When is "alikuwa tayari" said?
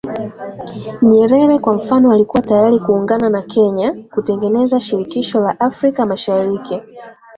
2.11-2.79